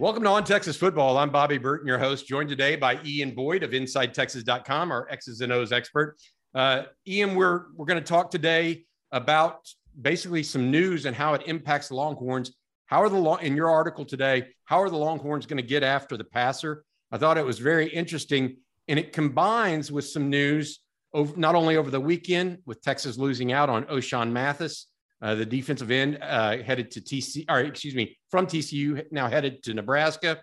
[0.00, 1.18] Welcome to On Texas Football.
[1.18, 5.52] I'm Bobby Burton, your host, joined today by Ian Boyd of InsideTexas.com, our X's and
[5.52, 6.16] O's expert.
[6.54, 9.68] Uh, Ian, we're we're going to talk today about
[10.00, 12.56] basically some news and how it impacts the Longhorns.
[12.86, 14.48] How are the long in your article today?
[14.64, 16.82] How are the Longhorns going to get after the passer?
[17.12, 18.56] I thought it was very interesting,
[18.88, 20.80] and it combines with some news
[21.12, 24.86] over not only over the weekend with Texas losing out on Ochaun Mathis,
[25.22, 29.62] uh, the defensive end uh, headed to TC, or excuse me, from TCU, now headed
[29.64, 30.40] to Nebraska,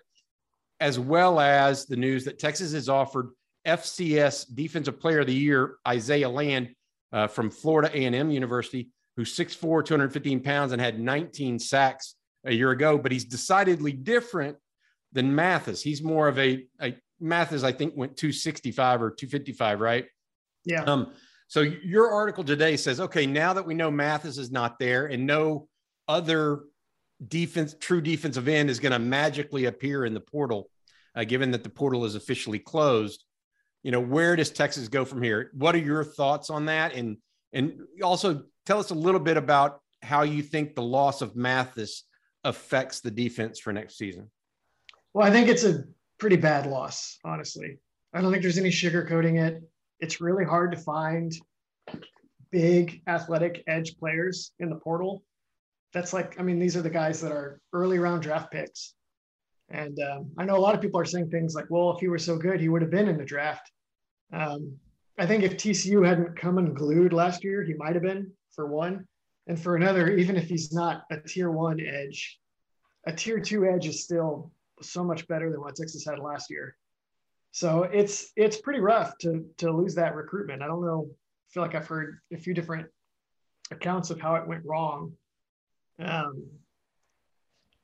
[0.80, 3.30] as well as the news that Texas has offered
[3.66, 6.68] FCS Defensive Player of the Year Isaiah Land
[7.12, 12.70] uh, from Florida A&M University, who's 6'4", 215 pounds, and had 19 sacks a year
[12.70, 12.98] ago.
[12.98, 14.56] But he's decidedly different
[15.12, 15.82] than Mathis.
[15.82, 20.06] He's more of a, a Mathis, I think, went 265 or 255, right?
[20.64, 20.84] Yeah.
[20.84, 21.12] Um,
[21.48, 25.26] so your article today says, okay, now that we know Mathis is not there and
[25.26, 25.66] no
[26.06, 26.64] other
[27.26, 30.70] defense, true defensive end is going to magically appear in the portal,
[31.16, 33.24] uh, given that the portal is officially closed.
[33.82, 35.50] You know, where does Texas go from here?
[35.54, 36.94] What are your thoughts on that?
[36.94, 37.16] And
[37.54, 42.04] and also tell us a little bit about how you think the loss of Mathis
[42.44, 44.30] affects the defense for next season.
[45.14, 45.84] Well, I think it's a
[46.18, 47.78] pretty bad loss, honestly.
[48.12, 49.62] I don't think there's any sugarcoating it
[50.00, 51.32] it's really hard to find
[52.50, 55.22] big athletic edge players in the portal.
[55.92, 58.94] That's like, I mean, these are the guys that are early round draft picks.
[59.70, 62.08] And um, I know a lot of people are saying things like, well, if he
[62.08, 63.70] were so good, he would have been in the draft.
[64.32, 64.76] Um,
[65.18, 69.06] I think if TCU hadn't come unglued last year, he might have been for one.
[69.46, 72.38] And for another, even if he's not a tier one edge,
[73.06, 76.76] a tier two edge is still so much better than what Texas had last year.
[77.52, 80.62] So it's it's pretty rough to to lose that recruitment.
[80.62, 81.08] I don't know.
[81.10, 82.88] I feel like I've heard a few different
[83.70, 85.12] accounts of how it went wrong.
[85.98, 86.46] Um,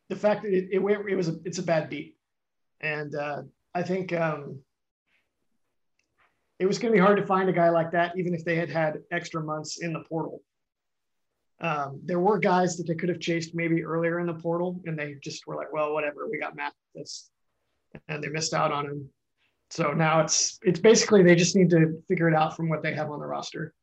[0.09, 2.17] the fact that it, it went it was a, it's a bad beat,
[2.81, 3.43] and uh,
[3.75, 4.61] I think um,
[6.59, 8.57] it was going to be hard to find a guy like that, even if they
[8.57, 10.43] had had extra months in the portal.
[11.61, 14.99] Um, there were guys that they could have chased maybe earlier in the portal, and
[14.99, 17.31] they just were like, "Well, whatever, we got Matt." That's
[18.09, 19.09] and they missed out on him.
[19.75, 22.95] So now it's it's basically they just need to figure it out from what they
[22.95, 23.75] have on the roster.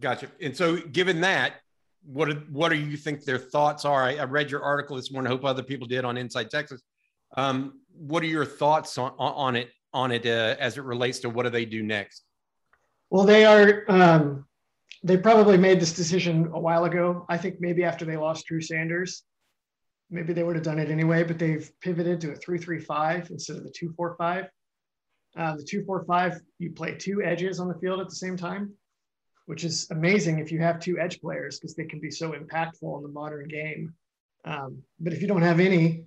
[0.00, 0.26] Gotcha.
[0.40, 1.60] And so, given that,
[2.04, 4.02] what what do you think their thoughts are?
[4.02, 5.30] I, I read your article this morning.
[5.30, 6.82] I hope other people did on Inside Texas.
[7.36, 11.30] Um, what are your thoughts on on it on it uh, as it relates to
[11.30, 12.24] what do they do next?
[13.10, 13.84] Well, they are.
[13.86, 14.44] Um,
[15.04, 17.26] they probably made this decision a while ago.
[17.28, 19.22] I think maybe after they lost Drew Sanders,
[20.10, 23.64] maybe they would have done it anyway, but they've pivoted to a three-three-five instead of
[23.64, 24.46] the two-four-five.
[25.36, 28.72] Uh, the two-four-five, you play two edges on the field at the same time,
[29.46, 32.96] which is amazing if you have two edge players because they can be so impactful
[32.96, 33.92] in the modern game.
[34.44, 36.04] Um, but if you don't have any,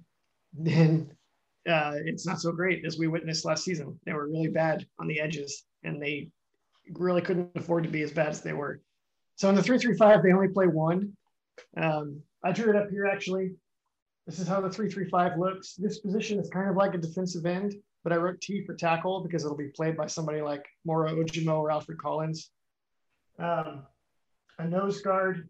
[0.53, 1.11] then
[1.69, 3.99] uh, it's not so great as we witnessed last season.
[4.05, 6.29] They were really bad on the edges, and they
[6.93, 8.81] really couldn't afford to be as bad as they were.
[9.35, 11.13] So in the three-three-five, they only play one.
[11.77, 13.51] Um, I drew it up here actually.
[14.31, 15.75] This is how the 335 looks.
[15.75, 19.19] This position is kind of like a defensive end, but I wrote T for tackle
[19.19, 22.49] because it'll be played by somebody like Moro Ojomo or Alfred Collins.
[23.39, 23.83] Um,
[24.57, 25.49] a nose guard,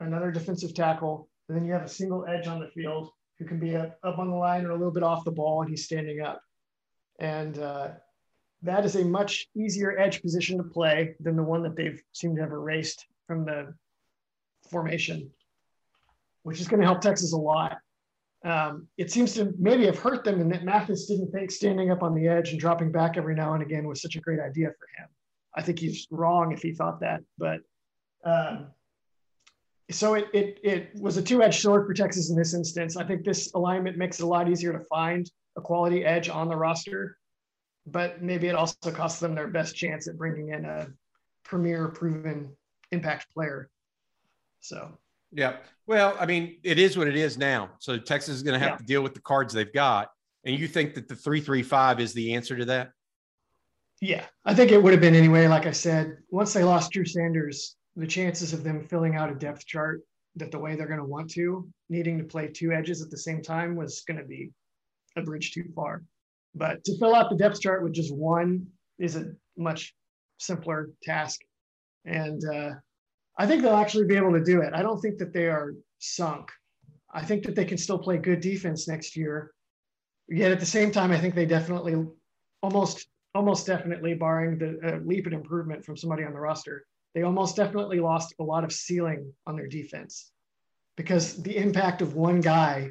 [0.00, 3.60] another defensive tackle, and then you have a single edge on the field who can
[3.60, 5.84] be up, up on the line or a little bit off the ball and he's
[5.84, 6.40] standing up.
[7.20, 7.88] And uh,
[8.62, 12.36] that is a much easier edge position to play than the one that they've seemed
[12.36, 13.74] to have erased from the
[14.70, 15.30] formation,
[16.44, 17.76] which is going to help Texas a lot
[18.46, 22.02] um, it seems to maybe have hurt them in that Mathis didn't think standing up
[22.02, 24.68] on the edge and dropping back every now and again was such a great idea
[24.68, 25.08] for him.
[25.56, 27.60] I think he's wrong if he thought that, but
[28.24, 28.68] um,
[29.90, 32.96] so it, it it was a two-edged sword for Texas in this instance.
[32.96, 36.48] I think this alignment makes it a lot easier to find a quality edge on
[36.48, 37.16] the roster,
[37.86, 40.88] but maybe it also costs them their best chance at bringing in a
[41.44, 42.54] premier, proven
[42.92, 43.70] impact player.
[44.60, 44.98] So
[45.32, 45.56] yeah.
[45.86, 47.70] Well, I mean, it is what it is now.
[47.78, 48.76] So Texas is going to have yeah.
[48.78, 50.10] to deal with the cards they've got.
[50.44, 52.90] And you think that the 335 is the answer to that?
[54.00, 55.48] Yeah, I think it would have been anyway.
[55.48, 59.34] Like I said, once they lost Drew Sanders, the chances of them filling out a
[59.34, 60.02] depth chart
[60.36, 63.16] that the way they're going to want to, needing to play two edges at the
[63.16, 64.50] same time, was going to be
[65.16, 66.04] a bridge too far.
[66.54, 68.66] But to fill out the depth chart with just one
[68.98, 69.94] is a much
[70.38, 71.40] simpler task.
[72.04, 72.70] And uh,
[73.38, 74.72] I think they'll actually be able to do it.
[74.74, 76.50] I don't think that they are sunk.
[77.12, 79.52] I think that they can still play good defense next year.
[80.28, 81.94] Yet at the same time, I think they definitely,
[82.62, 87.22] almost, almost definitely, barring the uh, leap in improvement from somebody on the roster, they
[87.22, 90.32] almost definitely lost a lot of ceiling on their defense
[90.96, 92.90] because the impact of one guy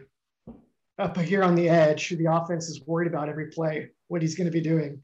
[0.97, 4.35] up here on the edge who the offense is worried about every play, what he's
[4.35, 5.01] going to be doing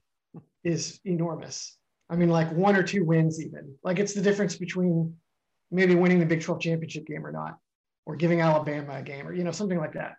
[0.64, 1.78] is enormous.
[2.10, 3.76] I mean, like one or two wins, even.
[3.84, 5.16] Like it's the difference between
[5.72, 7.58] maybe winning the Big 12 championship game or not,
[8.06, 10.16] or giving Alabama a game or, you know, something like that.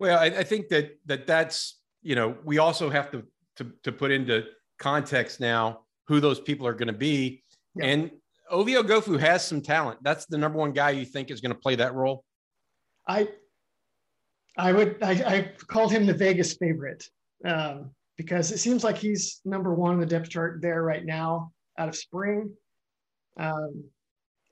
[0.00, 3.24] Well, I, I think that, that that's, you know, we also have to,
[3.56, 4.44] to, to put into
[4.78, 7.42] context now who those people are going to be.
[7.74, 7.86] Yeah.
[7.86, 8.10] And
[8.50, 10.00] Ovie Oghoufo has some talent.
[10.02, 12.24] That's the number one guy you think is going to play that role.
[13.06, 13.28] I,
[14.56, 17.04] I would, I, I called him the Vegas favorite
[17.44, 21.52] um, because it seems like he's number one on the depth chart there right now
[21.78, 22.50] out of spring.
[23.38, 23.84] Um,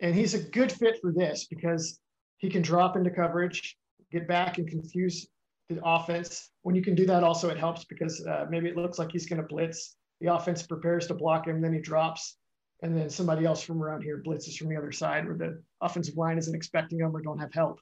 [0.00, 1.98] and he's a good fit for this because
[2.38, 3.76] he can drop into coverage,
[4.12, 5.26] get back and confuse
[5.68, 6.50] the offense.
[6.62, 9.26] When you can do that, also it helps because uh, maybe it looks like he's
[9.26, 9.96] going to blitz.
[10.20, 12.36] The offense prepares to block him, then he drops,
[12.82, 16.16] and then somebody else from around here blitzes from the other side where the offensive
[16.16, 17.80] line isn't expecting him or don't have help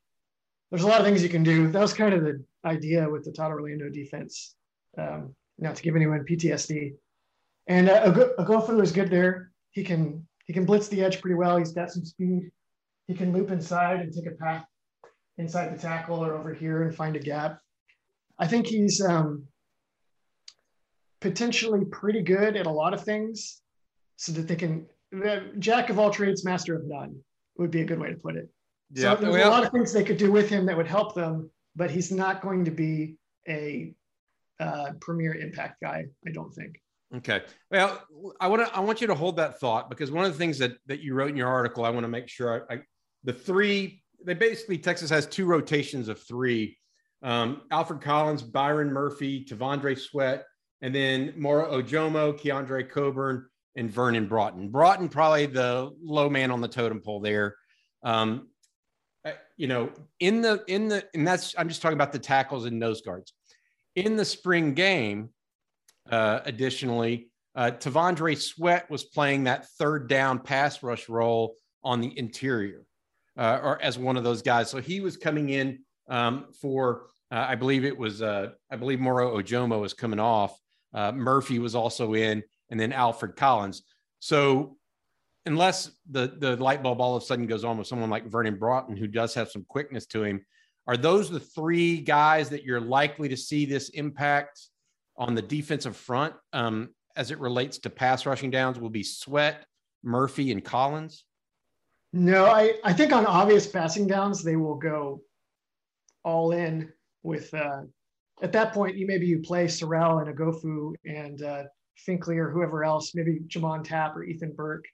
[0.75, 1.71] there's a lot of things you can do.
[1.71, 4.57] That was kind of the idea with the Todd Orlando defense,
[4.99, 6.95] um, not to give anyone PTSD.
[7.69, 9.53] And uh, Oghoufo is good there.
[9.71, 11.57] He can he can blitz the edge pretty well.
[11.57, 12.51] He's got some speed.
[13.07, 14.65] He can loop inside and take a path
[15.39, 17.59] inside the tackle or over here and find a gap.
[18.39, 19.45] I think he's um,
[21.21, 23.63] potentially pretty good at a lot of things,
[24.17, 24.87] so that they can
[25.59, 27.17] jack of all trades, master of none
[27.57, 28.49] would be a good way to put it.
[28.93, 30.87] Yeah, so there's well, a lot of things they could do with him that would
[30.87, 33.17] help them, but he's not going to be
[33.49, 33.95] a
[34.61, 36.07] uh, premier impact guy.
[36.27, 36.81] I don't think.
[37.17, 37.43] Okay.
[37.71, 38.03] Well,
[38.41, 40.59] I want to I want you to hold that thought because one of the things
[40.59, 42.79] that that you wrote in your article, I want to make sure I, I
[43.23, 46.77] the three they basically Texas has two rotations of three.
[47.23, 50.45] Um, Alfred Collins, Byron Murphy, T'Vondre Sweat,
[50.83, 53.47] and then Moro Ojomo, Keondre Coburn,
[53.77, 54.69] and Vernon Broughton.
[54.69, 57.57] Broughton probably the low man on the totem pole there.
[58.03, 58.49] Um,
[59.57, 59.91] you know,
[60.21, 63.33] in the in the and that's I'm just talking about the tackles and nose guards.
[63.95, 65.31] In the spring game,
[66.11, 72.19] uh, additionally, uh, T'Vondre Sweat was playing that third down pass rush role on the
[72.19, 72.85] interior,
[73.37, 74.71] uh, or as one of those guys.
[74.71, 79.01] So he was coming in um, for, uh, I believe it was, uh, I believe
[79.01, 80.59] Moro Ojomo was coming off.
[80.93, 83.83] Uh, Murphy was also in, and then Alfred Collins.
[84.21, 84.77] So
[85.47, 88.59] unless the the light bulb all of a sudden goes on with someone like Vernon
[88.59, 90.45] Broughton, who does have some quickness to him,
[90.87, 94.61] are those the three guys that you're likely to see this impact
[95.17, 98.79] on the defensive front um, as it relates to pass rushing downs?
[98.79, 99.67] Will be Sweat,
[100.03, 101.25] Murphy, and Collins.
[102.13, 105.23] No, I I think on obvious passing downs they will go
[106.25, 107.53] all in with.
[107.53, 107.83] Uh,
[108.43, 111.65] at that point, you maybe you play Sorrell and Oghoufo and uh,
[112.07, 114.85] Finkley or whoever else, maybe Jamon Tapp or Ethan Burke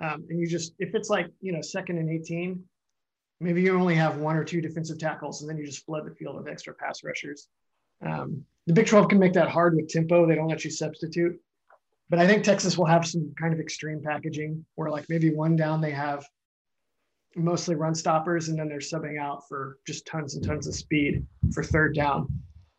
[0.00, 2.62] um, and you just, if it's like, you know, second and 18,
[3.40, 6.14] maybe you only have one or two defensive tackles and then you just flood the
[6.14, 7.48] field with extra pass rushers.
[8.04, 10.26] Um, the Big 12 can make that hard with tempo.
[10.26, 11.38] They don't let you substitute.
[12.08, 15.56] But I think Texas will have some kind of extreme packaging where, like, maybe one
[15.56, 16.24] down they have
[17.36, 21.26] mostly run stoppers and then they're subbing out for just tons and tons of speed
[21.52, 22.28] for third down.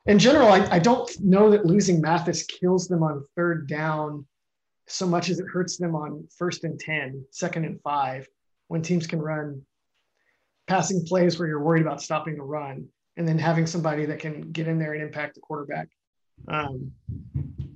[0.06, 4.26] In general, I, I don't know that losing Mathis kills them on third down
[4.88, 8.28] so much as it hurts them on first and 10, second and five,
[8.68, 9.64] when teams can run
[10.68, 14.52] passing plays where you're worried about stopping the run and then having somebody that can
[14.52, 15.88] get in there and impact the quarterback.
[16.48, 16.92] Um,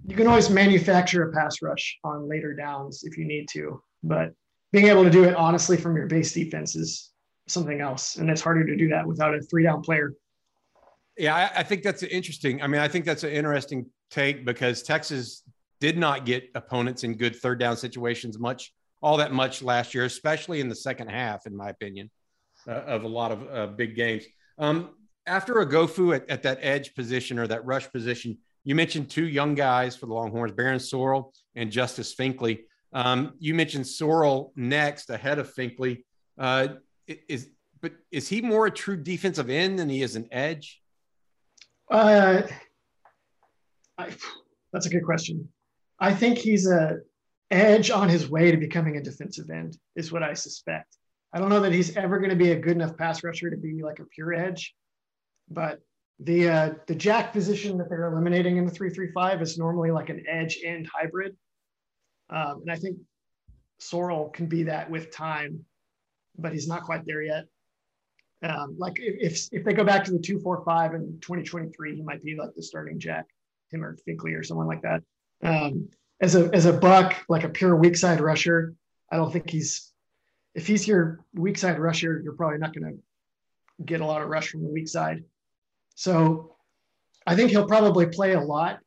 [0.05, 4.33] you can always manufacture a pass rush on later downs if you need to, but
[4.71, 7.11] being able to do it honestly from your base defense is
[7.47, 8.17] something else.
[8.17, 10.13] And it's harder to do that without a three down player.
[11.17, 12.61] Yeah, I, I think that's interesting.
[12.61, 15.43] I mean, I think that's an interesting take because Texas
[15.79, 20.05] did not get opponents in good third down situations much, all that much last year,
[20.05, 22.09] especially in the second half, in my opinion,
[22.67, 24.23] uh, of a lot of uh, big games.
[24.57, 24.89] Um,
[25.29, 29.55] after Oghoufo at, at that edge position or that rush position, you mentioned two young
[29.55, 32.61] guys for the Longhorns, Barryn Sorrell and Justice Finkley.
[32.91, 36.03] Um, you mentioned Sorrell next ahead of Finkley.
[36.37, 36.69] Uh,
[37.07, 37.49] is
[37.81, 40.81] but is he more a true defensive end than he is an edge?
[41.89, 42.41] Uh,
[43.97, 44.09] I,
[44.73, 45.47] that's a good question.
[45.99, 46.97] I think he's a
[47.51, 50.97] edge on his way to becoming a defensive end, is what I suspect.
[51.33, 53.57] I don't know that he's ever going to be a good enough pass rusher to
[53.57, 54.75] be like a pure edge,
[55.49, 55.81] but
[56.19, 59.91] the uh, the jack position that they're eliminating in the three three five is normally
[59.91, 61.35] like an edge end hybrid,
[62.29, 62.97] um, and I think
[63.81, 65.63] Sorrell can be that with time,
[66.37, 67.45] but he's not quite there yet.
[68.43, 72.01] Um, like if if they go back to the two four five in 2023, he
[72.01, 73.25] might be like the starting jack,
[73.71, 75.01] him or Finkley or someone like that.
[75.43, 75.89] Um,
[76.21, 78.73] as a as a buck, like a pure weak side rusher,
[79.11, 79.91] I don't think he's
[80.55, 84.27] if he's your weak side rusher, you're probably not going to get a lot of
[84.27, 85.23] rush from the weak side.
[85.99, 86.55] So
[87.27, 88.79] I think he'll probably play a lot,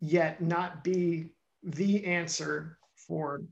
[0.00, 1.26] yet not be
[1.62, 3.42] the answer for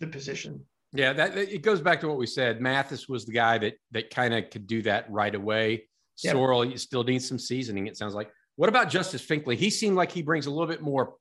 [0.00, 0.64] the position.
[0.94, 2.62] Yeah, that it goes back to what we said.
[2.62, 5.86] Mathis was the guy that that kind of could do that right away.
[6.22, 6.34] Yep.
[6.34, 7.88] Sorrell, you still need some seasoning.
[7.88, 8.30] It sounds like.
[8.56, 9.56] What about Justice Finkley?
[9.56, 11.12] He seemed like he brings a little bit more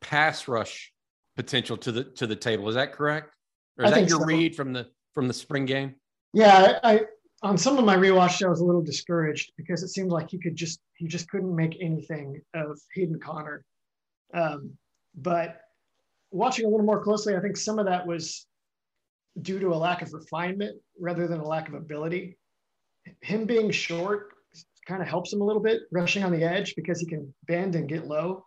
[0.00, 0.92] pass rush
[1.36, 2.68] potential to the to the table.
[2.68, 3.32] Is that correct?
[3.78, 4.24] Or is I that your so.
[4.24, 5.94] read from the from the spring game?
[6.32, 7.02] Yeah, I
[7.42, 10.38] on some of my rewatch, I was a little discouraged because it seemed like he
[10.38, 13.64] could just he just couldn't make anything of Hayden Conner.
[14.34, 14.72] Um,
[15.14, 15.60] but
[16.30, 18.46] watching a little more closely, I think some of that was
[19.40, 22.36] due to a lack of refinement rather than a lack of ability.
[23.22, 24.28] Him being short
[24.86, 27.74] kind of helps him a little bit rushing on the edge because he can bend
[27.74, 28.44] and get low.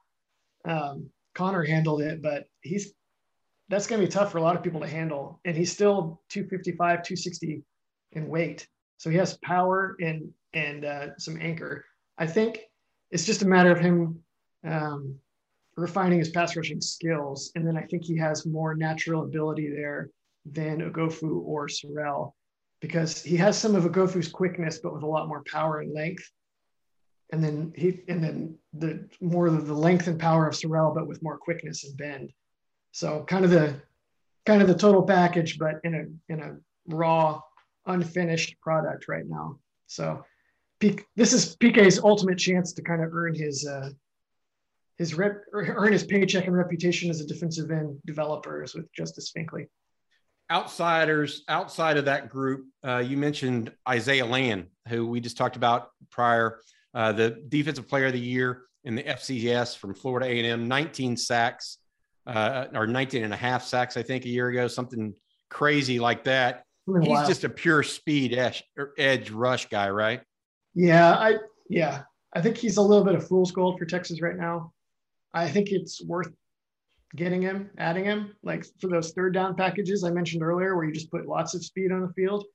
[0.65, 2.93] Um, Conner handled it, but he's
[3.69, 5.39] that's going to be tough for a lot of people to handle.
[5.45, 7.63] And he's still 255, 260
[8.12, 8.67] in weight.
[9.03, 11.83] So he has power and and uh, some anchor.
[12.17, 12.62] I think
[13.12, 14.24] it's just a matter of him
[14.65, 15.15] um,
[15.75, 20.10] refining his pass rushing skills, and then I think he has more natural ability there
[20.45, 22.31] than Oghoufo or Sorrell,
[22.79, 26.31] because he has some of Oghoufo's quickness, but with a lot more power and length.
[27.33, 31.22] And then he and then the more the length and power of Sorrell, but with
[31.22, 32.31] more quickness and bend.
[32.93, 33.81] So kind of the
[34.45, 36.55] kind of the total package, but in a in a
[36.88, 37.41] raw,
[37.86, 39.60] unfinished product right now.
[39.88, 40.24] So
[40.80, 43.90] this is PK's ultimate chance to kind of earn his uh,
[44.98, 49.68] his rep, earn his paycheck and reputation as a defensive end developer with Justice Finkley.
[50.52, 55.90] Outsiders outside of that group, uh, you mentioned Isaiah Land, who we just talked about
[56.12, 56.60] prior,
[56.94, 61.78] uh, the defensive player of the year in the FCS from Florida A&M, 19 sacks,
[62.28, 65.13] uh, or 19 and a half sacks, I think, a year ago, something
[65.50, 66.66] crazy like that.
[66.86, 70.22] He's just a pure speed edge, er, edge rush guy, right?
[70.75, 71.38] Yeah, I
[71.70, 74.74] yeah, I think he's a little bit of fool's gold for Texas right now.
[75.34, 76.32] I think it's worth
[77.16, 80.92] getting him, adding him, like for those third down packages I mentioned earlier, where you
[80.92, 82.46] just put lots of speed on the field.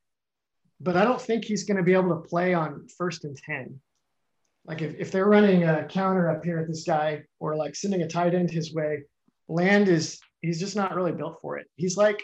[0.80, 3.80] But I don't think he's going to be able to play on first and 10.
[4.64, 8.02] Like if, if they're running a counter up here at this guy or like sending
[8.02, 9.04] a tight end his way,
[9.48, 11.66] Land is he's just not really built for it.
[11.76, 12.22] He's like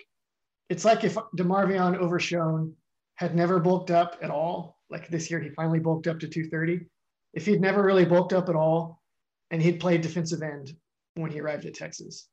[0.68, 2.75] it's like if DeMarvion Overshown
[3.16, 4.78] had never bulked up at all.
[4.90, 6.87] Like this year, he finally bulked up to 230.
[7.33, 9.02] If he'd never really bulked up at all,
[9.50, 10.75] and he'd played defensive end
[11.14, 12.28] when he arrived at Texas,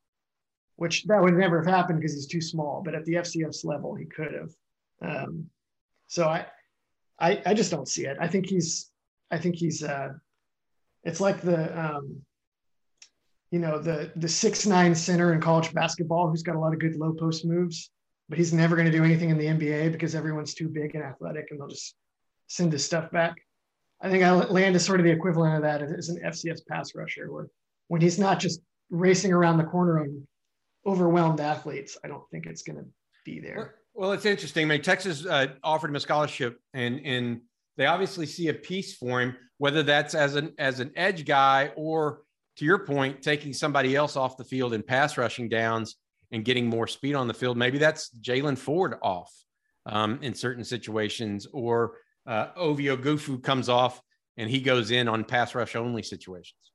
[0.75, 2.81] which that would never have happened because he's too small.
[2.83, 4.49] But at the FCS level, he could have.
[5.01, 5.49] Um,
[6.07, 6.45] so I,
[7.19, 8.17] I, I just don't see it.
[8.19, 8.91] I think he's,
[9.29, 10.09] I think he's, uh,
[11.03, 12.21] it's like the, um,
[13.51, 16.79] you know, the the six nine center in college basketball who's got a lot of
[16.79, 17.91] good low post moves,
[18.31, 21.03] but he's never going to do anything in the NBA because everyone's too big and
[21.03, 21.95] athletic, and they'll just
[22.47, 23.35] send his stuff back.
[24.01, 27.29] I think Land is sort of the equivalent of that as an FCS pass rusher,
[27.29, 27.47] where
[27.89, 30.25] when he's not just racing around the corner on
[30.85, 32.85] overwhelmed athletes, I don't think it's going to
[33.25, 33.75] be there.
[33.93, 34.63] Well, it's interesting.
[34.63, 37.41] I mean, Texas uh, offered him a scholarship, and and
[37.75, 41.73] they obviously see a piece for him, whether that's as an as an edge guy
[41.75, 42.21] or
[42.55, 45.97] to your point, taking somebody else off the field in pass rushing downs
[46.31, 47.57] and getting more speed on the field.
[47.57, 49.31] Maybe that's Jaylan Ford off
[49.85, 51.97] um, in certain situations, or
[52.27, 54.01] uh, Ovie Oghoufo comes off
[54.37, 56.71] and he goes in on pass rush only situations.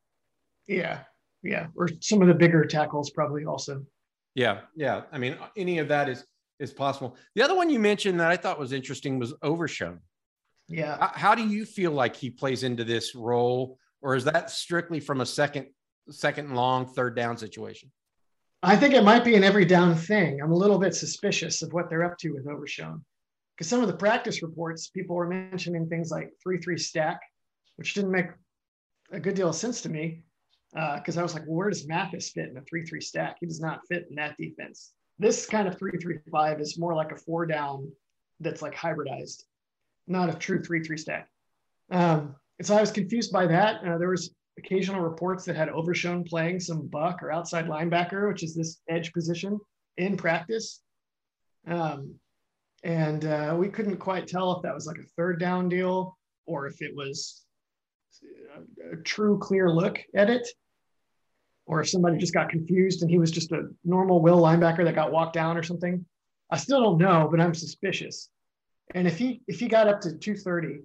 [0.66, 1.00] Yeah,
[1.42, 3.84] yeah, or some of the bigger tackles probably also.
[4.34, 5.02] Yeah, yeah.
[5.12, 6.24] I mean, any of that is
[6.58, 7.16] is possible.
[7.34, 10.00] The other one you mentioned that I thought was interesting was Overshown.
[10.68, 11.10] Yeah.
[11.14, 15.20] How do you feel like he plays into this role, or is that strictly from
[15.20, 15.66] a second
[16.10, 17.90] second and long, third down situation?
[18.66, 20.40] I think it might be an every down thing.
[20.42, 23.04] I'm a little bit suspicious of what they're up to with Overshown.
[23.56, 27.20] Because some of the practice reports, people were mentioning things like 3 3 stack,
[27.76, 28.26] which didn't make
[29.12, 30.24] a good deal of sense to me.
[30.72, 33.36] Because uh, I was like, well, where does Mathis fit in a 3 3 stack?
[33.38, 34.90] He does not fit in that defense.
[35.20, 37.92] This kind of 3 3 5 is more like a four down
[38.40, 39.44] that's like hybridized,
[40.08, 41.28] not a true 3 3 stack.
[41.92, 43.76] Um, and so I was confused by that.
[43.86, 48.42] Uh, there was occasional reports that had Overshown playing some buck or outside linebacker, which
[48.42, 49.58] is this edge position
[49.96, 50.82] in practice.
[51.66, 52.14] Um,
[52.82, 56.66] and uh, we couldn't quite tell if that was like a third down deal or
[56.66, 57.44] if it was
[58.54, 60.46] a, a true clear look at it
[61.66, 64.94] or if somebody just got confused and he was just a normal will linebacker that
[64.94, 66.04] got walked down or something.
[66.50, 68.28] I still don't know, but I'm suspicious.
[68.94, 70.84] And if he if he got up to 230,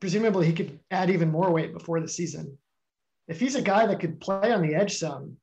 [0.00, 2.58] presumably he could add even more weight before the season.
[3.28, 5.36] If he's a guy that could play on the edge some,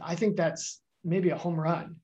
[0.00, 1.96] I think that's maybe a home run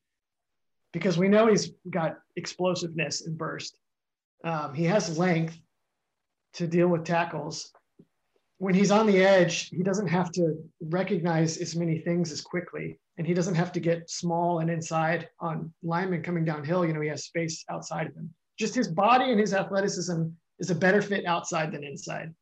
[0.93, 3.79] because we know he's got explosiveness and burst.
[4.45, 5.59] Um, he has length
[6.55, 7.73] to deal with tackles.
[8.59, 12.99] When he's on the edge, he doesn't have to recognize as many things as quickly,
[13.17, 16.85] and he doesn't have to get small and inside on linemen coming downhill.
[16.85, 18.35] You know, he has space outside of him.
[18.59, 20.25] Just his body and his athleticism
[20.59, 22.35] is a better fit outside than inside.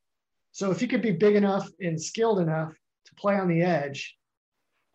[0.59, 2.73] So if he could be big enough and skilled enough
[3.07, 4.17] to play on the edge,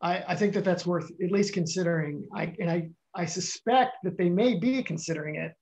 [0.02, 2.28] I, I think that that's worth at least considering.
[2.36, 5.54] I, and I, I suspect that they may be considering it.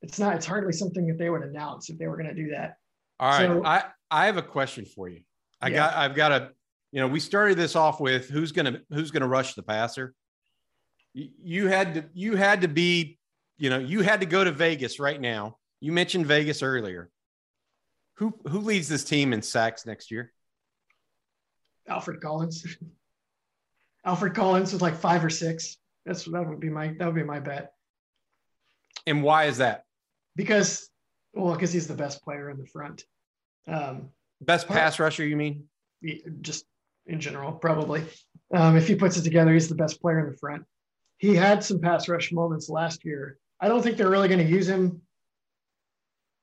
[0.00, 2.48] It's not, it's hardly something that they would announce if they were going to do
[2.52, 2.76] that.
[3.18, 3.46] All right.
[3.48, 5.20] So, I, I have a question for you.
[5.60, 5.76] I yeah.
[5.76, 6.50] got, I've got a,
[6.92, 9.62] you know, we started this off with who's going to, who's going to rush the
[9.62, 10.14] passer.
[11.12, 13.18] You had to, you had to be,
[13.58, 15.58] you know, you had to go to Vegas right now.
[15.80, 17.10] You mentioned Vegas earlier.
[18.20, 20.30] Who, who leads this team in sacks next year?
[21.88, 22.76] Alfred Collins.
[24.04, 25.78] Alfred Collins with like five or six.
[26.04, 27.72] That's that would be my that would be my bet.
[29.06, 29.84] And why is that?
[30.36, 30.90] Because
[31.32, 33.04] well, because he's the best player in the front.
[33.66, 34.10] Um,
[34.42, 35.64] best pass rusher, you mean?
[36.42, 36.66] Just
[37.06, 38.04] in general, probably.
[38.52, 40.64] Um, if he puts it together, he's the best player in the front.
[41.16, 43.38] He had some pass rush moments last year.
[43.60, 45.00] I don't think they're really going to use him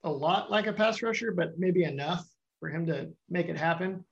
[0.03, 2.25] a lot like a pass rusher, but maybe enough
[2.59, 4.03] for him to make it happen.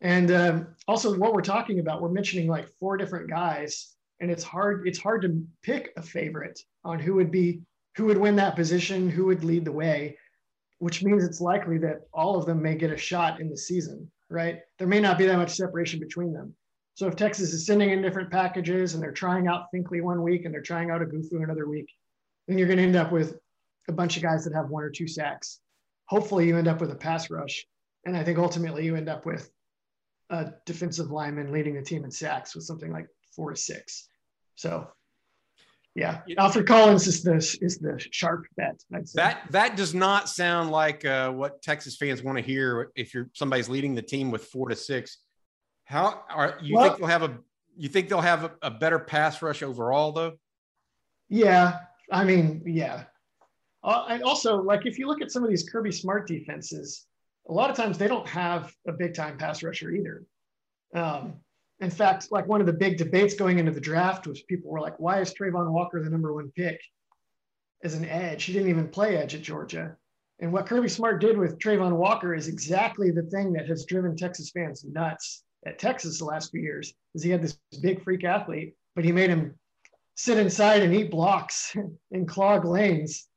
[0.00, 4.44] And um, also, what we're talking about, we're mentioning like four different guys and it's
[4.44, 7.60] hard it's hard to pick a favorite on who would be
[7.96, 10.16] who would win that position who would lead the way
[10.78, 14.10] which means it's likely that all of them may get a shot in the season
[14.30, 16.54] right there may not be that much separation between them
[16.94, 20.44] so if texas is sending in different packages and they're trying out finkley one week
[20.44, 21.88] and they're trying out Oghoufo another week
[22.46, 23.38] then you're going to end up with
[23.88, 25.60] a bunch of guys that have one or two sacks
[26.06, 27.66] hopefully you end up with a pass rush
[28.06, 29.50] and i think ultimately you end up with
[30.30, 34.08] a defensive lineman leading the team in sacks with something like four to six.
[34.56, 34.88] So
[35.94, 38.80] yeah, Alfred Collins is the is the sharp bet.
[39.14, 42.90] That that does not sound like uh, what Texas fans want to hear.
[42.94, 45.18] If you're somebody's leading the team with four to six,
[45.84, 47.38] how are you well, think they'll have a
[47.76, 50.32] you think they'll have a, a, better pass rush overall though?
[51.28, 51.78] Yeah,
[52.12, 53.04] I mean, yeah.
[53.82, 57.06] Uh, and also, like if you look at some of these Kirby Smart defenses,
[57.48, 60.24] a lot of times they don't have a big time pass rusher either.
[60.94, 61.34] Um,
[61.80, 64.80] in fact, like one of the big debates going into the draft was people were
[64.80, 66.80] like, why is Travon Walker the number one pick
[67.84, 68.44] as an edge?
[68.44, 69.96] He didn't even play edge at Georgia.
[70.40, 74.16] And what Kirby Smart did with Travon Walker is exactly the thing that has driven
[74.16, 78.24] Texas fans nuts at Texas the last few years, is he had this big freak
[78.24, 79.54] athlete, but he made him
[80.16, 81.76] sit inside and eat blocks
[82.12, 83.27] and clog lanes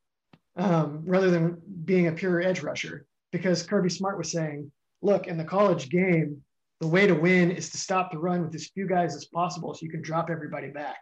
[0.61, 3.05] um, rather than being a pure edge rusher.
[3.31, 4.71] Because Kirby Smart was saying,
[5.01, 6.43] look, in the college game,
[6.79, 9.73] the way to win is to stop the run with as few guys as possible
[9.73, 10.99] so you can drop everybody back.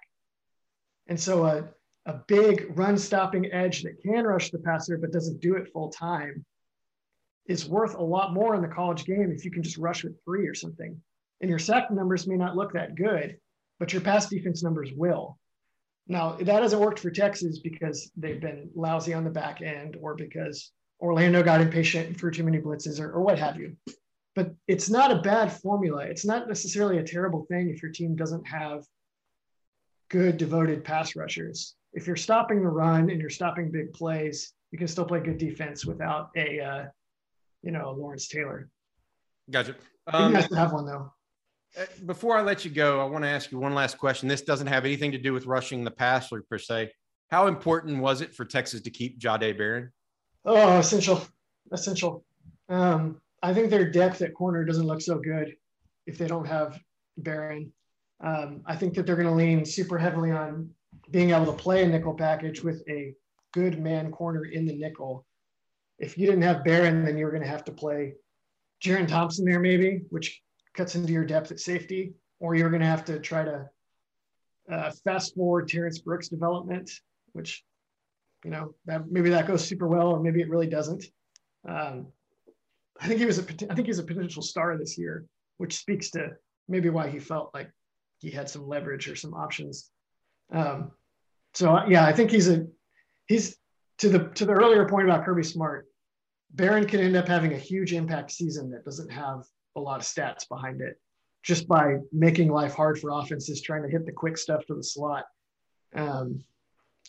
[1.07, 1.69] And so a,
[2.05, 5.89] a big run stopping edge that can rush the passer but doesn't do it full
[5.89, 6.45] time
[7.47, 10.23] is worth a lot more in the college game if you can just rush with
[10.23, 11.01] three or something.
[11.41, 13.37] And your sack numbers may not look that good,
[13.79, 15.38] but your pass defense numbers will.
[16.09, 20.15] Now, that hasn't worked for Texas because they've been lousy on the back end or
[20.15, 23.77] because Orlando got impatient and threw too many blitzes or, or what have you
[24.39, 26.03] but it's not a bad formula.
[26.03, 28.85] It's not necessarily a terrible thing if your team doesn't have
[30.09, 31.75] good devoted pass rushers.
[31.91, 35.39] If you're stopping the run and you're stopping big plays, you can still play good
[35.39, 36.85] defense without a, uh,
[37.63, 38.69] you know, Lawrence Taylor.
[39.49, 39.75] Gotcha.
[40.07, 41.11] Um, nice to have one though.
[41.77, 44.27] Uh, before I let you go, I want to ask you one last question.
[44.27, 46.91] This doesn't have anything to do with rushing the passer per se.
[47.29, 49.91] How important was it for Texas to keep Jahdae Barron?
[50.45, 51.21] Oh, essential,
[51.71, 52.23] essential.
[52.69, 55.55] Um, I think their depth at corner doesn't look so good
[56.07, 56.79] if they don't have
[57.17, 57.71] Barron.
[58.21, 60.71] Um, I think that they're going to lean super heavily on
[61.11, 63.13] being able to play a nickel package with a
[63.53, 65.25] good man corner in the nickel.
[65.99, 68.13] If you didn't have Barron, then you're going to have to play
[68.83, 70.41] Jerrin Thompson there, maybe, which
[70.73, 73.69] cuts into your depth at safety, or you're going to have to try to
[74.71, 76.89] uh, fast forward Terrence Brooks' development,
[77.33, 77.63] which,
[78.43, 81.05] you know, that maybe that goes super well, or maybe it really doesn't.
[81.67, 82.07] Um,
[83.01, 85.25] I think he was a I think he's a potential star this year.
[85.59, 86.29] which speaks to
[86.67, 87.69] maybe why he felt like
[88.19, 89.91] he had some leverage or some options.
[90.51, 90.91] Um,
[91.53, 92.65] so yeah, I think he's a
[93.27, 93.57] he's
[93.99, 95.85] to the to the earlier point about Kirby Smart.
[96.51, 99.43] Barron can end up having a huge impact season that doesn't have
[99.79, 100.99] a lot of stats behind it,
[101.43, 104.83] just by making life hard for offenses trying to hit the quick stuff to the
[104.83, 105.25] slot.
[105.95, 106.43] Um,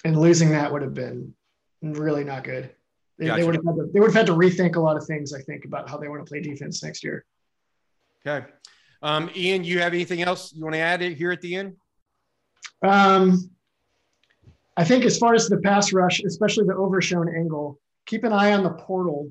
[0.04, 1.34] and losing that would have been
[1.82, 2.70] really not good.
[3.18, 3.40] They, gotcha.
[3.40, 5.34] they would have had to, they would have had to rethink a lot of things.
[5.34, 7.26] I think about how they want to play defense next year.
[8.26, 8.46] Okay,
[9.02, 11.76] um, Ian, you have anything else you want to add here at the end?
[12.82, 13.50] Um,
[14.76, 18.52] I think as far as the pass rush, especially the overshown angle, keep an eye
[18.54, 19.30] on the portal.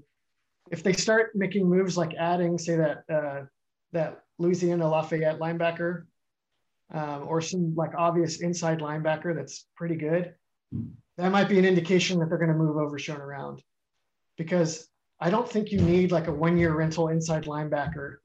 [0.72, 3.46] If they start making moves like adding, say that uh,
[3.92, 6.06] that Louisiana Lafayette linebacker,
[6.94, 10.34] um, or some like obvious inside linebacker that's pretty good,
[11.18, 13.62] that might be an indication that they're going to move Overshown around.
[14.38, 14.88] Because
[15.20, 18.18] I don't think you need like a one-year rental inside linebacker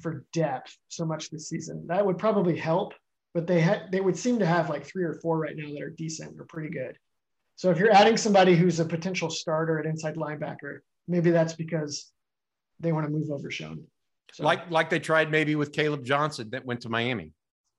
[0.00, 1.86] for depth so much this season.
[1.86, 2.94] That would probably help,
[3.34, 5.82] but they had they would seem to have like three or four right now that
[5.82, 6.96] are decent or pretty good.
[7.56, 12.10] So if you're adding somebody who's a potential starter at inside linebacker, maybe that's because
[12.80, 13.84] they want to move Overshown.
[14.32, 17.32] So, like like they tried maybe with Caleb Johnson that went to Miami.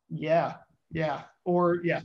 [0.10, 0.56] Yeah,
[0.92, 2.02] yeah, or yeah.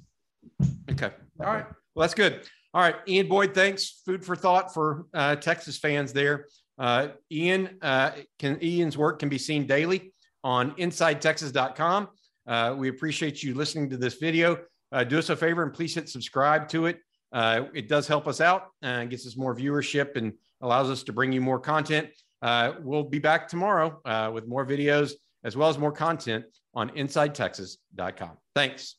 [0.90, 1.10] Okay.
[1.40, 1.66] All right.
[1.94, 2.42] Well, that's good.
[2.74, 4.02] All right, Ian Boyd, thanks.
[4.04, 6.46] Food for thought for uh, Texas fans there.
[6.78, 10.12] Uh, Ian, uh, can, Ian's work can be seen daily
[10.44, 12.08] on InsideTexas.com.
[12.46, 14.58] Uh, we appreciate you listening to this video.
[14.92, 17.00] Uh, do us a favor and please hit subscribe to it.
[17.32, 21.12] Uh, it does help us out and gets us more viewership and allows us to
[21.12, 22.08] bring you more content.
[22.42, 24.00] Uh, we'll be back tomorrow
[24.32, 25.12] with more videos
[25.44, 26.44] as well as more content
[26.74, 28.36] on InsideTexas.com.
[28.54, 28.96] Thanks.